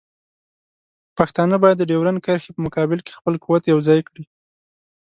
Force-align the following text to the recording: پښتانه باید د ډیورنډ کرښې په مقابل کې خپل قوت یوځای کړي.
پښتانه 1.17 1.55
باید 1.63 1.77
د 1.79 1.83
ډیورنډ 1.91 2.19
کرښې 2.25 2.51
په 2.55 2.61
مقابل 2.67 2.99
کې 3.05 3.17
خپل 3.19 3.33
قوت 3.43 3.63
یوځای 3.65 3.99
کړي. 4.07 4.23